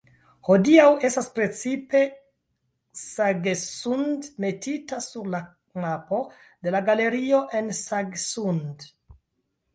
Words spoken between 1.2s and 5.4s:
precipe Sagesund metita sur